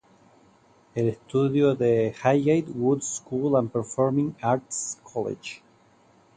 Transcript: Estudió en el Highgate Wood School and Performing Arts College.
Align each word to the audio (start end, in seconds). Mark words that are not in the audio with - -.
Estudió 0.95 1.73
en 1.73 1.83
el 1.83 2.15
Highgate 2.15 2.71
Wood 2.71 3.01
School 3.03 3.55
and 3.55 3.71
Performing 3.71 4.35
Arts 4.41 4.99
College. 5.03 5.61